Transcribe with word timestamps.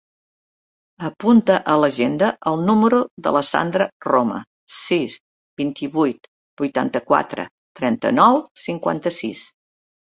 Apunta 1.09 1.57
a 1.73 1.75
l'agenda 1.81 2.29
el 2.53 2.63
número 2.71 3.03
de 3.27 3.35
la 3.37 3.45
Sandra 3.51 3.89
Roma: 4.09 4.41
sis, 4.79 5.21
vint-i-vuit, 5.65 6.29
vuitanta-quatre, 6.65 7.51
trenta-nou, 7.83 8.45
cinquanta-sis. 8.69 9.51